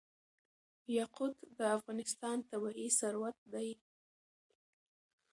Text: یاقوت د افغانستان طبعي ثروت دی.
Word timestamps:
یاقوت 0.97 1.35
د 1.57 1.59
افغانستان 1.77 2.37
طبعي 2.49 2.87
ثروت 2.99 3.37
دی. 3.53 3.69